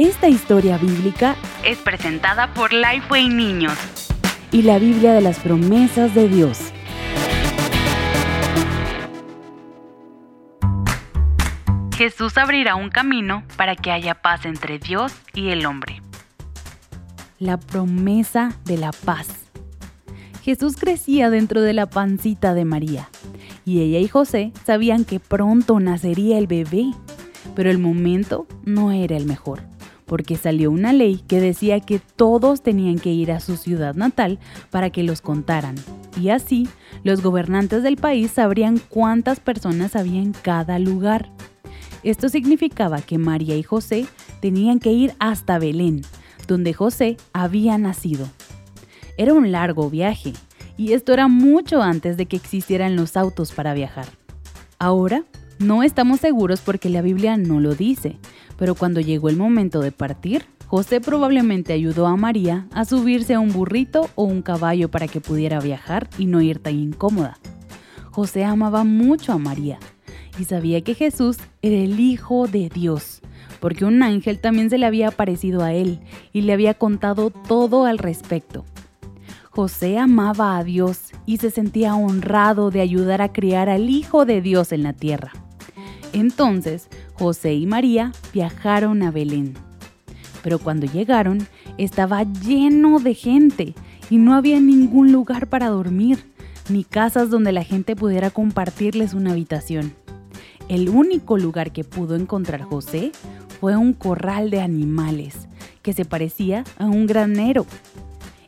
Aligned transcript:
Esta 0.00 0.28
historia 0.28 0.78
bíblica 0.78 1.36
es 1.62 1.76
presentada 1.76 2.54
por 2.54 2.72
Lifeway 2.72 3.28
Niños 3.28 3.76
y 4.50 4.62
la 4.62 4.78
Biblia 4.78 5.12
de 5.12 5.20
las 5.20 5.38
promesas 5.40 6.14
de 6.14 6.26
Dios. 6.26 6.58
Jesús 11.94 12.38
abrirá 12.38 12.76
un 12.76 12.88
camino 12.88 13.44
para 13.58 13.76
que 13.76 13.90
haya 13.90 14.14
paz 14.14 14.46
entre 14.46 14.78
Dios 14.78 15.12
y 15.34 15.50
el 15.50 15.66
hombre. 15.66 16.00
La 17.38 17.58
promesa 17.60 18.54
de 18.64 18.78
la 18.78 18.92
paz. 18.92 19.28
Jesús 20.42 20.76
crecía 20.76 21.28
dentro 21.28 21.60
de 21.60 21.74
la 21.74 21.84
pancita 21.84 22.54
de 22.54 22.64
María 22.64 23.10
y 23.66 23.82
ella 23.82 23.98
y 23.98 24.08
José 24.08 24.52
sabían 24.64 25.04
que 25.04 25.20
pronto 25.20 25.78
nacería 25.78 26.38
el 26.38 26.46
bebé, 26.46 26.86
pero 27.54 27.70
el 27.70 27.76
momento 27.76 28.46
no 28.64 28.92
era 28.92 29.14
el 29.14 29.26
mejor 29.26 29.69
porque 30.10 30.36
salió 30.36 30.72
una 30.72 30.92
ley 30.92 31.22
que 31.28 31.40
decía 31.40 31.78
que 31.78 32.00
todos 32.00 32.64
tenían 32.64 32.98
que 32.98 33.12
ir 33.12 33.30
a 33.30 33.38
su 33.38 33.56
ciudad 33.56 33.94
natal 33.94 34.40
para 34.70 34.90
que 34.90 35.04
los 35.04 35.20
contaran. 35.20 35.76
Y 36.20 36.30
así, 36.30 36.68
los 37.04 37.22
gobernantes 37.22 37.84
del 37.84 37.96
país 37.96 38.32
sabrían 38.32 38.80
cuántas 38.88 39.38
personas 39.38 39.94
había 39.94 40.20
en 40.20 40.32
cada 40.32 40.80
lugar. 40.80 41.30
Esto 42.02 42.28
significaba 42.28 43.00
que 43.02 43.18
María 43.18 43.56
y 43.56 43.62
José 43.62 44.04
tenían 44.40 44.80
que 44.80 44.90
ir 44.90 45.14
hasta 45.20 45.60
Belén, 45.60 46.02
donde 46.48 46.72
José 46.72 47.16
había 47.32 47.78
nacido. 47.78 48.26
Era 49.16 49.32
un 49.32 49.52
largo 49.52 49.90
viaje, 49.90 50.32
y 50.76 50.92
esto 50.94 51.12
era 51.12 51.28
mucho 51.28 51.82
antes 51.82 52.16
de 52.16 52.26
que 52.26 52.34
existieran 52.34 52.96
los 52.96 53.16
autos 53.16 53.52
para 53.52 53.74
viajar. 53.74 54.08
Ahora, 54.80 55.22
no 55.60 55.82
estamos 55.82 56.20
seguros 56.20 56.62
porque 56.62 56.88
la 56.88 57.02
Biblia 57.02 57.36
no 57.36 57.60
lo 57.60 57.74
dice, 57.74 58.16
pero 58.56 58.74
cuando 58.74 59.00
llegó 59.00 59.28
el 59.28 59.36
momento 59.36 59.80
de 59.80 59.92
partir, 59.92 60.46
José 60.66 61.02
probablemente 61.02 61.74
ayudó 61.74 62.06
a 62.06 62.16
María 62.16 62.66
a 62.72 62.86
subirse 62.86 63.34
a 63.34 63.40
un 63.40 63.52
burrito 63.52 64.08
o 64.14 64.24
un 64.24 64.40
caballo 64.40 64.90
para 64.90 65.06
que 65.06 65.20
pudiera 65.20 65.60
viajar 65.60 66.08
y 66.16 66.24
no 66.24 66.40
ir 66.40 66.60
tan 66.60 66.78
incómoda. 66.78 67.38
José 68.10 68.42
amaba 68.42 68.84
mucho 68.84 69.32
a 69.32 69.38
María 69.38 69.78
y 70.38 70.44
sabía 70.44 70.80
que 70.80 70.94
Jesús 70.94 71.36
era 71.60 71.76
el 71.76 72.00
Hijo 72.00 72.46
de 72.46 72.70
Dios, 72.70 73.20
porque 73.60 73.84
un 73.84 74.02
ángel 74.02 74.40
también 74.40 74.70
se 74.70 74.78
le 74.78 74.86
había 74.86 75.08
aparecido 75.08 75.62
a 75.62 75.74
él 75.74 76.00
y 76.32 76.40
le 76.40 76.54
había 76.54 76.72
contado 76.72 77.28
todo 77.28 77.84
al 77.84 77.98
respecto. 77.98 78.64
José 79.50 79.98
amaba 79.98 80.56
a 80.56 80.64
Dios 80.64 81.10
y 81.26 81.36
se 81.36 81.50
sentía 81.50 81.96
honrado 81.96 82.70
de 82.70 82.80
ayudar 82.80 83.20
a 83.20 83.30
criar 83.30 83.68
al 83.68 83.90
Hijo 83.90 84.24
de 84.24 84.40
Dios 84.40 84.72
en 84.72 84.84
la 84.84 84.94
tierra. 84.94 85.32
Entonces, 86.12 86.88
José 87.14 87.54
y 87.54 87.66
María 87.66 88.12
viajaron 88.32 89.02
a 89.02 89.10
Belén. 89.10 89.54
Pero 90.42 90.58
cuando 90.58 90.86
llegaron, 90.86 91.46
estaba 91.78 92.22
lleno 92.24 92.98
de 92.98 93.14
gente 93.14 93.74
y 94.08 94.18
no 94.18 94.34
había 94.34 94.60
ningún 94.60 95.12
lugar 95.12 95.48
para 95.48 95.68
dormir, 95.68 96.24
ni 96.68 96.84
casas 96.84 97.30
donde 97.30 97.52
la 97.52 97.64
gente 97.64 97.96
pudiera 97.96 98.30
compartirles 98.30 99.14
una 99.14 99.32
habitación. 99.32 99.94
El 100.68 100.88
único 100.88 101.36
lugar 101.36 101.72
que 101.72 101.84
pudo 101.84 102.14
encontrar 102.14 102.62
José 102.62 103.12
fue 103.60 103.76
un 103.76 103.92
corral 103.92 104.50
de 104.50 104.60
animales, 104.60 105.48
que 105.82 105.92
se 105.92 106.04
parecía 106.04 106.64
a 106.78 106.86
un 106.86 107.06
granero. 107.06 107.66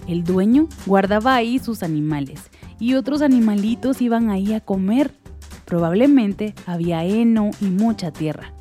El 0.07 0.25
dueño 0.25 0.69
guardaba 0.87 1.35
ahí 1.35 1.59
sus 1.59 1.83
animales 1.83 2.41
y 2.79 2.95
otros 2.95 3.23
animalitos 3.23 4.01
iban 4.03 4.31
ahí 4.31 4.55
a 4.55 4.61
comer. 4.61 5.13
Probablemente 5.73 6.55
había 6.67 7.03
heno 7.03 7.51
y 7.63 7.65
mucha 7.65 8.11
tierra. 8.11 8.53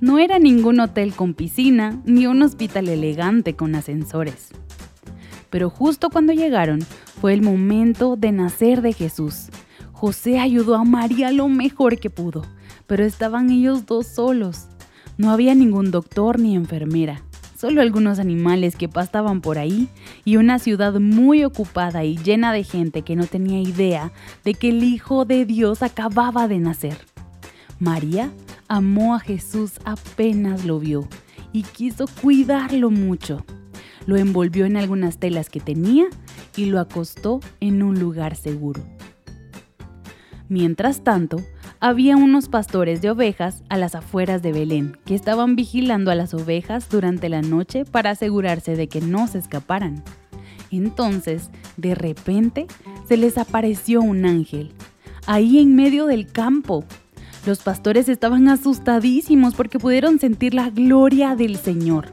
No 0.00 0.18
era 0.18 0.40
ningún 0.40 0.80
hotel 0.80 1.14
con 1.14 1.34
piscina 1.34 2.02
ni 2.04 2.26
un 2.26 2.42
hospital 2.42 2.88
elegante 2.88 3.54
con 3.54 3.76
ascensores. 3.76 4.48
Pero 5.50 5.70
justo 5.70 6.10
cuando 6.10 6.32
llegaron 6.32 6.80
fue 7.20 7.32
el 7.32 7.42
momento 7.42 8.16
de 8.16 8.32
nacer 8.32 8.82
de 8.82 8.92
Jesús. 8.92 9.50
José 9.92 10.40
ayudó 10.40 10.74
a 10.74 10.82
María 10.82 11.30
lo 11.30 11.46
mejor 11.46 12.00
que 12.00 12.10
pudo, 12.10 12.44
pero 12.88 13.04
estaban 13.04 13.50
ellos 13.50 13.86
dos 13.86 14.08
solos. 14.08 14.66
No 15.16 15.30
había 15.30 15.54
ningún 15.54 15.92
doctor 15.92 16.40
ni 16.40 16.56
enfermera, 16.56 17.22
solo 17.58 17.82
algunos 17.82 18.20
animales 18.20 18.76
que 18.76 18.88
pastaban 18.88 19.40
por 19.40 19.58
ahí 19.58 19.88
y 20.24 20.36
una 20.36 20.60
ciudad 20.60 21.00
muy 21.00 21.42
ocupada 21.42 22.04
y 22.04 22.16
llena 22.16 22.52
de 22.52 22.62
gente 22.62 23.02
que 23.02 23.16
no 23.16 23.26
tenía 23.26 23.60
idea 23.60 24.12
de 24.44 24.54
que 24.54 24.68
el 24.68 24.84
Hijo 24.84 25.24
de 25.24 25.44
Dios 25.44 25.82
acababa 25.82 26.46
de 26.46 26.60
nacer. 26.60 26.96
María 27.80 28.30
amó 28.68 29.16
a 29.16 29.18
Jesús 29.18 29.72
apenas 29.84 30.64
lo 30.64 30.78
vio 30.78 31.08
y 31.52 31.64
quiso 31.64 32.06
cuidarlo 32.22 32.90
mucho. 32.90 33.44
Lo 34.06 34.16
envolvió 34.16 34.64
en 34.64 34.76
algunas 34.76 35.18
telas 35.18 35.50
que 35.50 35.58
tenía 35.58 36.04
y 36.56 36.66
lo 36.66 36.78
acostó 36.78 37.40
en 37.58 37.82
un 37.82 37.98
lugar 37.98 38.36
seguro. 38.36 38.84
Mientras 40.48 41.02
tanto, 41.02 41.38
había 41.80 42.16
unos 42.16 42.48
pastores 42.48 43.02
de 43.02 43.10
ovejas 43.10 43.62
a 43.68 43.76
las 43.76 43.94
afueras 43.94 44.42
de 44.42 44.52
Belén 44.52 44.96
que 45.04 45.14
estaban 45.14 45.56
vigilando 45.56 46.10
a 46.10 46.14
las 46.14 46.34
ovejas 46.34 46.88
durante 46.88 47.28
la 47.28 47.42
noche 47.42 47.84
para 47.84 48.10
asegurarse 48.10 48.76
de 48.76 48.88
que 48.88 49.00
no 49.00 49.26
se 49.28 49.38
escaparan. 49.38 50.02
Entonces, 50.70 51.50
de 51.76 51.94
repente, 51.94 52.66
se 53.06 53.16
les 53.16 53.38
apareció 53.38 54.00
un 54.00 54.26
ángel, 54.26 54.72
ahí 55.26 55.58
en 55.58 55.76
medio 55.76 56.06
del 56.06 56.26
campo, 56.30 56.84
los 57.46 57.60
pastores 57.60 58.08
estaban 58.08 58.48
asustadísimos 58.48 59.54
porque 59.54 59.78
pudieron 59.78 60.18
sentir 60.18 60.54
la 60.54 60.70
gloria 60.70 61.34
del 61.34 61.56
Señor. 61.56 62.12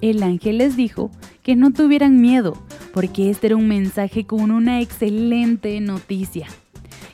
El 0.00 0.22
ángel 0.22 0.58
les 0.58 0.76
dijo 0.76 1.10
que 1.42 1.56
no 1.56 1.72
tuvieran 1.72 2.20
miedo, 2.20 2.52
porque 2.92 3.30
este 3.30 3.46
era 3.46 3.56
un 3.56 3.68
mensaje 3.68 4.26
con 4.26 4.50
una 4.50 4.80
excelente 4.80 5.80
noticia. 5.80 6.48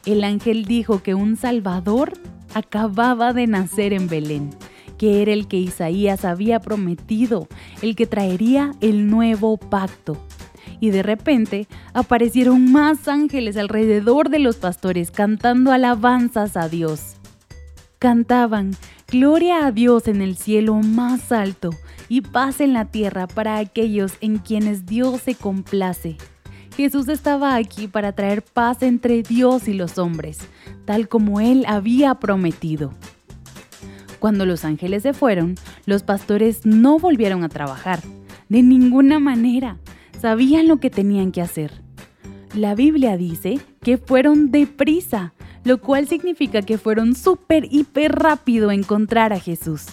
El 0.06 0.24
ángel 0.24 0.64
dijo 0.64 1.02
que 1.02 1.14
un 1.14 1.36
Salvador 1.36 2.12
acababa 2.54 3.32
de 3.32 3.46
nacer 3.46 3.92
en 3.92 4.08
Belén, 4.08 4.50
que 4.98 5.22
era 5.22 5.32
el 5.32 5.46
que 5.46 5.58
Isaías 5.58 6.24
había 6.24 6.60
prometido, 6.60 7.48
el 7.82 7.96
que 7.96 8.06
traería 8.06 8.72
el 8.80 9.08
nuevo 9.08 9.56
pacto. 9.56 10.16
Y 10.80 10.90
de 10.90 11.02
repente 11.02 11.68
aparecieron 11.92 12.72
más 12.72 13.06
ángeles 13.08 13.56
alrededor 13.56 14.30
de 14.30 14.38
los 14.38 14.56
pastores 14.56 15.10
cantando 15.10 15.72
alabanzas 15.72 16.56
a 16.56 16.68
Dios 16.68 17.16
cantaban, 18.00 18.72
Gloria 19.08 19.66
a 19.66 19.72
Dios 19.72 20.08
en 20.08 20.22
el 20.22 20.36
cielo 20.36 20.74
más 20.76 21.32
alto 21.32 21.70
y 22.08 22.22
paz 22.22 22.60
en 22.60 22.72
la 22.72 22.86
tierra 22.86 23.26
para 23.26 23.58
aquellos 23.58 24.12
en 24.20 24.38
quienes 24.38 24.86
Dios 24.86 25.20
se 25.20 25.34
complace. 25.34 26.16
Jesús 26.80 27.08
estaba 27.08 27.56
aquí 27.56 27.88
para 27.88 28.12
traer 28.12 28.40
paz 28.40 28.82
entre 28.82 29.22
Dios 29.22 29.68
y 29.68 29.74
los 29.74 29.98
hombres, 29.98 30.38
tal 30.86 31.08
como 31.08 31.38
Él 31.38 31.66
había 31.68 32.14
prometido. 32.14 32.94
Cuando 34.18 34.46
los 34.46 34.64
ángeles 34.64 35.02
se 35.02 35.12
fueron, 35.12 35.56
los 35.84 36.02
pastores 36.02 36.64
no 36.64 36.98
volvieron 36.98 37.44
a 37.44 37.50
trabajar, 37.50 38.00
de 38.48 38.62
ninguna 38.62 39.18
manera. 39.18 39.76
Sabían 40.18 40.68
lo 40.68 40.78
que 40.78 40.88
tenían 40.88 41.32
que 41.32 41.42
hacer. 41.42 41.82
La 42.54 42.74
Biblia 42.74 43.18
dice 43.18 43.60
que 43.82 43.98
fueron 43.98 44.50
deprisa 44.50 45.34
lo 45.64 45.82
cual 45.82 46.08
significa 46.08 46.62
que 46.62 46.78
fueron 46.78 47.14
súper, 47.14 47.66
hiper 47.70 48.12
rápido 48.12 48.70
a 48.70 48.74
encontrar 48.74 49.34
a 49.34 49.38
Jesús. 49.38 49.84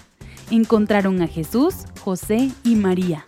Encontraron 0.49 1.21
a 1.21 1.27
Jesús, 1.27 1.83
José 1.99 2.49
y 2.63 2.75
María. 2.75 3.25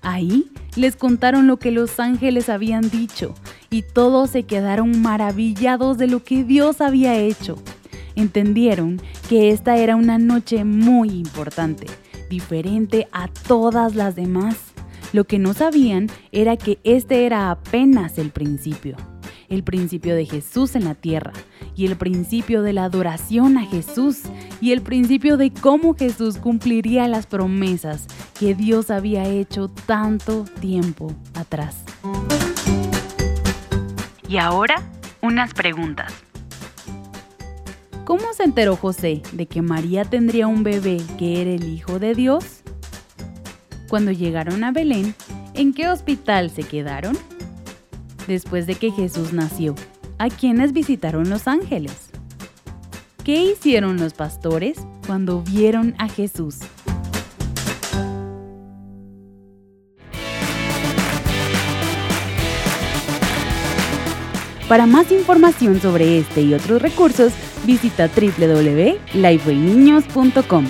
Ahí 0.00 0.48
les 0.76 0.96
contaron 0.96 1.46
lo 1.46 1.58
que 1.58 1.70
los 1.70 2.00
ángeles 2.00 2.48
habían 2.48 2.88
dicho 2.90 3.34
y 3.70 3.82
todos 3.82 4.30
se 4.30 4.44
quedaron 4.44 5.02
maravillados 5.02 5.98
de 5.98 6.06
lo 6.06 6.22
que 6.22 6.44
Dios 6.44 6.80
había 6.80 7.16
hecho. 7.16 7.56
Entendieron 8.16 9.00
que 9.28 9.50
esta 9.50 9.76
era 9.76 9.96
una 9.96 10.18
noche 10.18 10.64
muy 10.64 11.10
importante, 11.10 11.86
diferente 12.28 13.08
a 13.12 13.28
todas 13.28 13.94
las 13.94 14.16
demás. 14.16 14.56
Lo 15.12 15.24
que 15.24 15.38
no 15.38 15.54
sabían 15.54 16.08
era 16.32 16.56
que 16.56 16.78
este 16.84 17.26
era 17.26 17.50
apenas 17.50 18.18
el 18.18 18.30
principio 18.30 18.96
el 19.50 19.64
principio 19.64 20.14
de 20.14 20.24
Jesús 20.24 20.74
en 20.76 20.84
la 20.84 20.94
tierra 20.94 21.32
y 21.80 21.86
el 21.86 21.96
principio 21.96 22.60
de 22.60 22.74
la 22.74 22.84
adoración 22.84 23.56
a 23.56 23.64
Jesús 23.64 24.18
y 24.60 24.72
el 24.72 24.82
principio 24.82 25.38
de 25.38 25.50
cómo 25.50 25.94
Jesús 25.94 26.36
cumpliría 26.36 27.08
las 27.08 27.24
promesas 27.24 28.06
que 28.38 28.54
Dios 28.54 28.90
había 28.90 29.26
hecho 29.26 29.70
tanto 29.86 30.44
tiempo 30.60 31.10
atrás. 31.32 31.78
Y 34.28 34.36
ahora, 34.36 34.82
unas 35.22 35.54
preguntas. 35.54 36.12
¿Cómo 38.04 38.34
se 38.34 38.42
enteró 38.42 38.76
José 38.76 39.22
de 39.32 39.46
que 39.46 39.62
María 39.62 40.04
tendría 40.04 40.48
un 40.48 40.62
bebé 40.62 40.98
que 41.18 41.40
era 41.40 41.50
el 41.50 41.64
Hijo 41.64 41.98
de 41.98 42.14
Dios? 42.14 42.44
Cuando 43.88 44.10
llegaron 44.12 44.64
a 44.64 44.70
Belén, 44.70 45.14
¿en 45.54 45.72
qué 45.72 45.88
hospital 45.88 46.50
se 46.50 46.62
quedaron? 46.62 47.16
después 48.26 48.66
de 48.66 48.76
que 48.76 48.90
Jesús 48.92 49.32
nació, 49.32 49.74
a 50.20 50.28
quienes 50.28 50.72
visitaron 50.74 51.30
los 51.30 51.48
ángeles. 51.48 52.10
¿Qué 53.24 53.42
hicieron 53.42 53.96
los 53.96 54.12
pastores 54.12 54.76
cuando 55.06 55.42
vieron 55.42 55.94
a 55.96 56.10
Jesús? 56.10 56.58
Para 64.68 64.84
más 64.84 65.10
información 65.10 65.80
sobre 65.80 66.18
este 66.18 66.42
y 66.42 66.52
otros 66.52 66.82
recursos, 66.82 67.32
visita 67.64 68.10
www.lifewayniños.com. 68.14 70.66